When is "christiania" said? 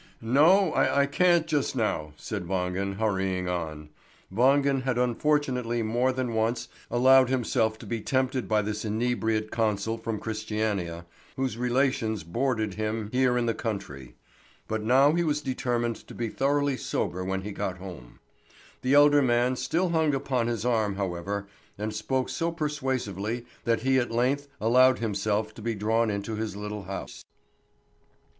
10.19-11.05